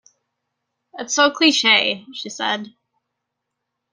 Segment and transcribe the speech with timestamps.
[0.97, 2.73] "That's so cliche" she said.